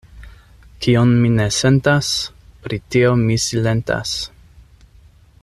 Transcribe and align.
Kion 0.85 1.11
mi 1.25 1.29
ne 1.33 1.45
sentas, 1.57 2.09
pri 2.65 2.81
tio 2.95 3.13
mi 3.27 3.39
silentas. 3.45 4.17